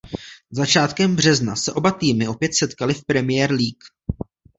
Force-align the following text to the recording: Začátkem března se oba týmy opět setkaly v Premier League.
Začátkem 0.51 1.15
března 1.15 1.55
se 1.55 1.73
oba 1.73 1.91
týmy 1.91 2.27
opět 2.27 2.53
setkaly 2.53 2.93
v 2.93 3.05
Premier 3.05 3.51
League. 3.51 3.83